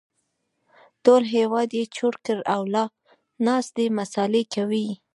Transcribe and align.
ټول 1.03 1.23
هېواد 1.35 1.69
يې 1.77 1.83
چور 1.95 2.13
کړ 2.25 2.37
او 2.53 2.61
لا 2.73 2.83
ناست 3.45 3.71
دی 3.77 3.87
مسالې 3.99 4.43
کوي 4.53 4.87